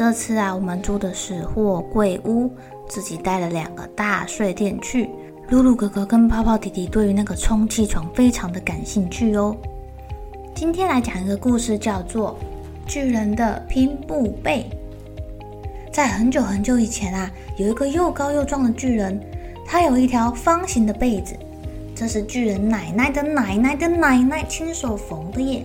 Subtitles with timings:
[0.00, 2.50] 这次啊，我们住的是货柜屋，
[2.88, 5.10] 自己带了两个大睡垫去。
[5.50, 9.54] 露露哥哥跟泡泡弟弟对于那个充气床非常的感兴趣哦。
[10.54, 12.34] 今天来讲一个故事，叫做
[12.90, 14.64] 《巨人的拼布被》。
[15.92, 19.20] 在很久很久以前啊，有一个又高又壮的巨人，
[19.66, 21.36] 他有一条方形的被子，
[21.94, 25.62] 这是巨人奶奶的奶奶的奶奶亲手缝的耶。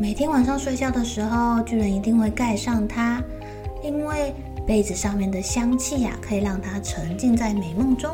[0.00, 3.22] 每天晚上睡觉的时候，巨人一定会盖上它，
[3.80, 4.34] 因为
[4.66, 8.10] 被子上面的香气呀、啊，可以让它沉浸在美梦中。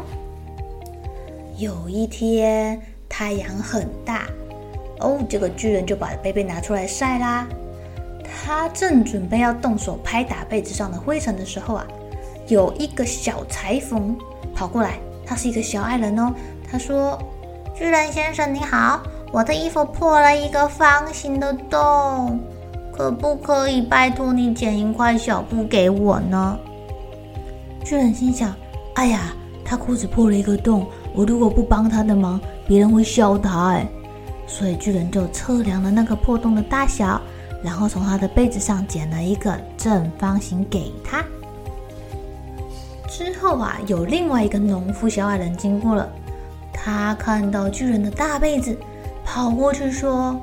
[1.57, 4.27] 有一天，太阳很大，
[4.99, 7.49] 哦，这个巨人就把被被拿出来晒啦。
[8.45, 11.87] 他正准备要动手拍打被子上的灰尘的时候啊，
[12.47, 14.15] 有一个小裁缝
[14.55, 16.35] 跑过来，他是一个小矮人哦。
[16.71, 17.19] 他说
[17.75, 22.41] ：“巨人先生，你好。”我的衣服破了一个方形的洞，
[22.93, 26.59] 可不可以拜托你剪一块小布给我呢？
[27.85, 28.53] 巨人心想：
[28.95, 29.33] 哎呀，
[29.65, 33.87] 他裤子破了一个洞，我如果不帮他的忙，别人会笑他哎。
[34.49, 37.21] 所以巨人就测量了那个破洞的大小，
[37.63, 41.25] 然后从他的被子上剪了一个正方形给他。
[43.09, 46.11] 之后啊，有另外一个农夫小矮人经过了，
[46.73, 48.77] 他看到巨人的大被子。
[49.33, 50.37] 跑过去说：“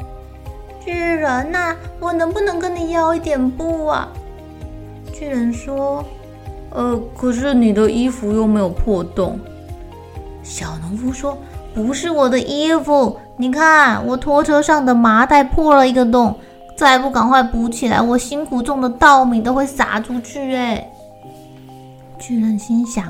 [0.79, 4.07] 巨人呐，我能不能跟你要一点布啊？”
[5.13, 6.01] 巨人说
[6.71, 9.37] ：“呃，可是你的衣服又没有破洞。”
[10.41, 11.37] 小农夫说
[11.75, 16.33] ：“不是我的衣服，你看我拖车上的麻袋破了一个洞，
[16.77, 20.89] 再不赶快补起来，我辛苦种的稻米都会撒出去。”哎，
[22.17, 23.03] 巨人心想：“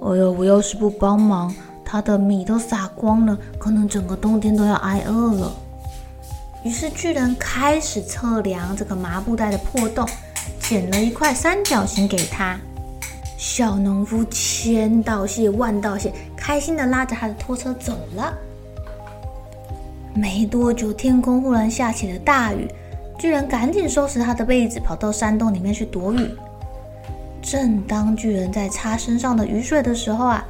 [0.00, 1.52] 哎呀，我要是不帮忙。”
[1.90, 5.50] 他的米都撒光了，可能整个冬天都要挨饿了。
[6.62, 10.06] 于是巨人开始测量这个麻布袋的破洞，
[10.60, 12.58] 剪了一块三角形给他。
[13.38, 18.34] 小农夫千道谢万道谢，开心地拉着他的拖车走了。
[20.12, 22.68] 没多久，天空忽然下起了大雨，
[23.18, 26.28] 巨人赶紧收拾他的被子，跑到山洞里面去躲雨。
[27.40, 30.44] 正当巨人在擦身上的雨水的时候啊。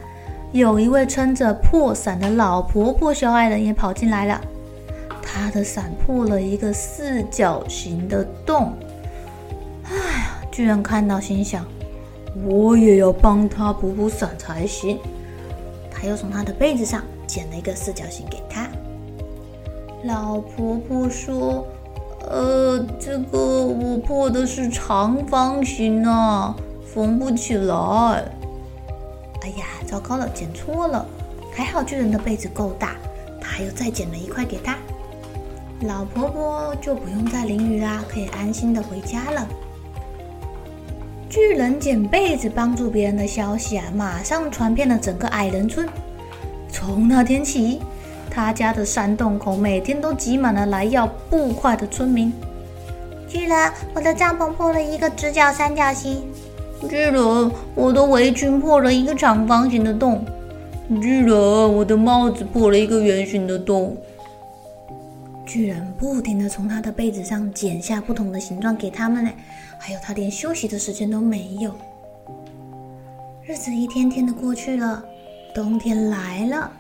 [0.52, 4.40] 有一位撑着破伞的老婆婆小矮人也跑进来了，
[5.22, 8.72] 她的伞破了一个四角形的洞。
[9.84, 11.66] 哎呀，巨人看到心想：
[12.46, 14.98] 我也要帮她补补伞才行。
[15.90, 18.66] 他又从她的被子上剪了一个四角形给她。
[20.04, 21.66] 老婆婆说
[22.26, 28.24] ：“呃，这个我破的是长方形啊，缝不起来。”
[29.48, 31.06] 哎呀，糟糕了，剪错了。
[31.54, 32.96] 还好巨人的被子够大，
[33.40, 34.76] 他又再剪了一块给他。
[35.80, 39.48] 老婆婆就不用再淋雨啦，可以安心的回家了。
[41.30, 45.88] 巨人剪被子帮助别人的消息啊，马上传遍了整个矮人村。
[46.70, 47.80] 从那天起，
[48.30, 52.30] 他家的山洞口每天都挤满了来要布块的村民。
[53.26, 56.22] 巨人，我的帐篷破了一个直角三角形。
[56.86, 60.24] 巨人，我的围裙破了一个长方形的洞。
[61.00, 63.96] 巨人，我的帽子破了一个圆形的洞。
[65.44, 69.30] 巨人不停地从他的被子上剪下不同的形状给他们呢，
[69.78, 71.74] 还有他连休息的时间都没有。
[73.44, 75.02] 日子一天天的过去了，
[75.54, 76.70] 冬天来了。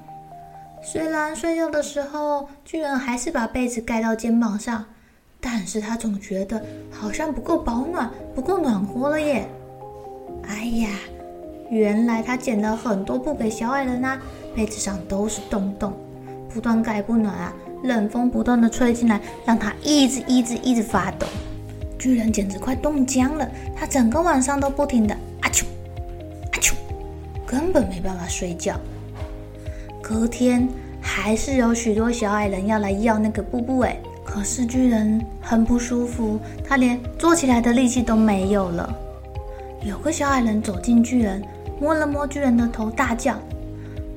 [0.82, 4.84] 虽然睡觉的时候，巨人还是把被子盖到肩膀上，
[5.40, 9.48] 但是他总觉得好像不够保暖，不够暖和了耶。
[10.68, 10.90] 哎呀，
[11.70, 14.20] 原来他剪了很多布给小矮人啊，
[14.54, 15.94] 被子上都是洞洞，
[16.52, 17.54] 不断盖不暖啊，
[17.84, 21.26] 冷风不断的吹进来，让他一直一直一直发抖。
[21.98, 25.64] 巨人简直快冻僵了，他整个晚上都不停的啊啾
[26.52, 26.74] 啊啾，
[27.46, 28.78] 根本没办法睡觉。
[30.02, 30.68] 隔天
[31.00, 38.94] 还是有许多小矮人要来要那个布布哎，可是巨人很不舒服，他连坐起来的力气都没有了。
[39.88, 41.42] 有个小矮人走进巨人，
[41.80, 43.34] 摸了摸巨人的头，大叫：“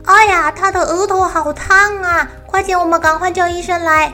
[0.03, 2.29] 哎呀，他的额头好烫啊！
[2.45, 4.11] 快点，我们赶快叫医生来。”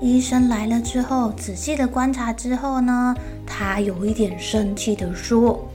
[0.00, 3.12] 医生来了之后，仔细的观察之后呢，
[3.44, 5.68] 他有一点生气的说：“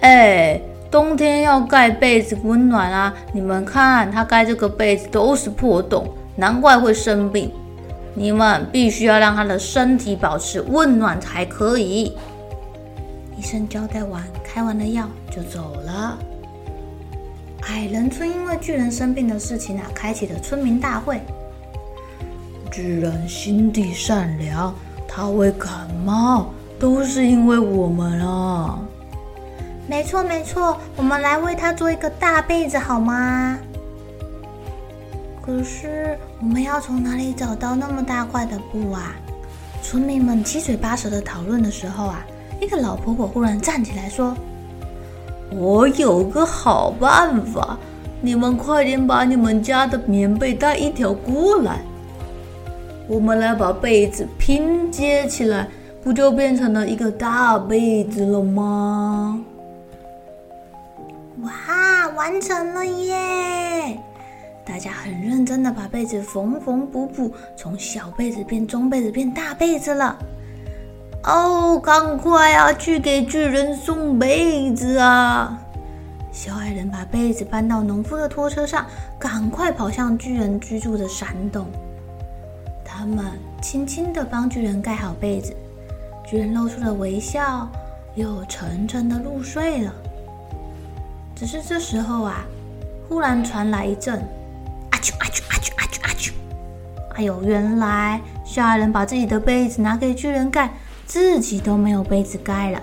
[0.00, 3.12] 哎，冬天要盖被子温暖啊！
[3.32, 6.06] 你们看，他盖这个被子都是破洞，
[6.36, 7.50] 难怪会生病。
[8.14, 12.16] 你们必须要让他的身体保持温暖才可以。”
[13.40, 16.18] 医生交代完，开完了药就走了。
[17.62, 21.18] 矮人村因为巨人生病的事情啊，开启了村民大会。
[22.70, 24.74] 巨人心地善良，
[25.08, 28.78] 他会感冒，都是因为我们啊！
[29.88, 33.58] 没错没错，我们来为他做一个大被子好吗？
[35.40, 39.14] 可是我们要从哪里找到那么大块的布啊？
[39.82, 42.22] 村民们七嘴八舌的讨论的时候啊，
[42.60, 44.36] 那个老婆婆忽然站起来说
[45.50, 47.78] ：“我有个好办法，
[48.20, 51.80] 你们快点把你们家的棉被带一条过来。”
[53.08, 55.66] 我们来把被子拼接起来，
[56.04, 59.42] 不就变成了一个大被子了吗？
[61.42, 63.98] 哇，完成了耶！
[64.64, 70.16] 大家很认真的把被子缝缝补补，从小被子变中被子变大被子了。
[71.24, 75.58] 哦，赶快啊，去给巨人送被子啊！
[76.32, 78.86] 小矮人把被子搬到农夫的拖车上，
[79.18, 81.66] 赶快跑向巨人居住的山洞。
[82.82, 83.24] 他们
[83.60, 85.54] 轻轻地帮巨人盖好被子，
[86.24, 87.68] 巨人露出了微笑，
[88.14, 89.92] 又沉沉的入睡了。
[91.34, 92.44] 只是这时候啊，
[93.08, 94.18] 忽然传来一阵
[94.90, 96.32] “啊啾啊啾啊啾啊啾啊啾”，
[97.16, 100.70] 哎呦，原来小矮人把自己的被子拿给巨人盖，
[101.10, 102.80] 自己都没有被子盖了。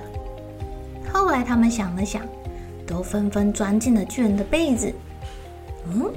[1.14, 2.22] 后来他们想了想，
[2.86, 4.94] 都纷纷钻进了巨人的被子。
[5.86, 6.12] 嗯。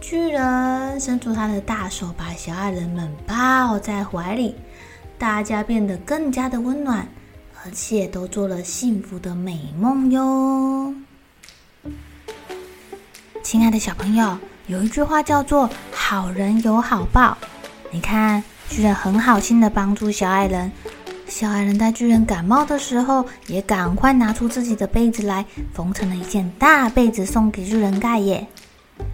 [0.00, 4.56] 巨人伸出他的大手，把小矮人们抱在怀里，
[5.16, 7.06] 大家变得更加的温暖，
[7.64, 10.92] 而且都做了幸福的美梦哟。
[13.44, 14.36] 亲爱的小朋友，
[14.66, 17.38] 有一句话叫做“好人有好报”。
[17.92, 20.72] 你看，巨人很好心的帮助小矮人，
[21.32, 28.46] 小矮人在巨人感冒的时候，也赶快拿出自己的被子来，缝成了一件大被子送给巨人盖耶。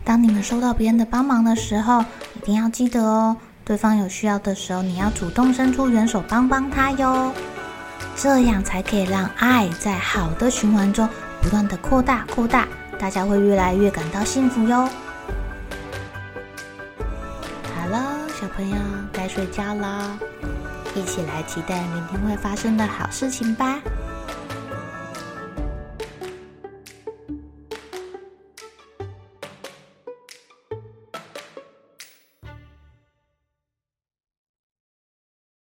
[0.05, 2.05] 当你们收到别人的帮忙的时候，
[2.35, 7.33] 一定要记得哦，对方有需要的时候，你要主动伸出援手帮帮他哟，
[8.17, 11.09] 这样才可以让爱在好的循环中
[11.41, 12.67] 不断的扩大扩大，
[12.99, 14.89] 大家会越来越感到幸福哟。
[17.77, 18.77] 好了，小朋友
[19.13, 20.19] 该睡觉了，
[20.95, 23.81] 一起来期待明天会发生的好事情吧。